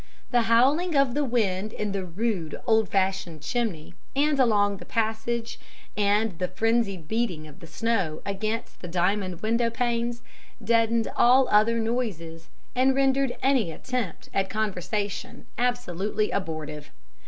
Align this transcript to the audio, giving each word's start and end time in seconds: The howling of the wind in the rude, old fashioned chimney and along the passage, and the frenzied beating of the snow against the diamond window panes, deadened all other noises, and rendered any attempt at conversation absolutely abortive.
The 0.31 0.41
howling 0.49 0.95
of 0.97 1.13
the 1.13 1.23
wind 1.23 1.71
in 1.71 1.91
the 1.91 2.03
rude, 2.03 2.59
old 2.65 2.89
fashioned 2.89 3.43
chimney 3.43 3.93
and 4.15 4.39
along 4.39 4.77
the 4.77 4.85
passage, 4.85 5.59
and 5.95 6.39
the 6.39 6.47
frenzied 6.47 7.07
beating 7.07 7.45
of 7.45 7.59
the 7.59 7.67
snow 7.67 8.23
against 8.25 8.81
the 8.81 8.87
diamond 8.87 9.43
window 9.43 9.69
panes, 9.69 10.23
deadened 10.59 11.07
all 11.15 11.47
other 11.49 11.77
noises, 11.77 12.49
and 12.73 12.95
rendered 12.95 13.37
any 13.43 13.71
attempt 13.71 14.29
at 14.33 14.49
conversation 14.49 15.45
absolutely 15.59 16.31
abortive. 16.31 16.89